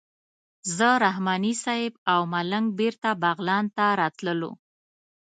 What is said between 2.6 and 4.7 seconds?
بېرته بغلان ته راتللو.